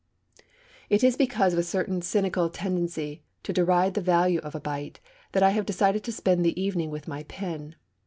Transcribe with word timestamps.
It 0.89 1.03
is 1.03 1.15
because 1.15 1.53
of 1.53 1.59
a 1.59 1.63
certain 1.63 2.01
cynical 2.01 2.49
tendency 2.49 3.21
to 3.43 3.53
deride 3.53 3.93
the 3.93 4.01
value 4.01 4.39
of 4.39 4.55
a 4.55 4.59
bite 4.59 4.99
that 5.33 5.43
I 5.43 5.51
have 5.51 5.67
decided 5.67 6.03
to 6.05 6.11
spend 6.11 6.43
the 6.43 6.59
evening 6.59 6.89
with 6.89 7.07
my 7.07 7.21
pen. 7.25 7.75